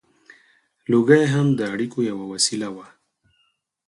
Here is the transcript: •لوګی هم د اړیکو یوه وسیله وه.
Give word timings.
•لوګی 0.91 1.23
هم 1.33 1.47
د 1.59 1.61
اړیکو 1.73 1.99
یوه 2.09 2.25
وسیله 2.33 2.69
وه. 2.75 2.87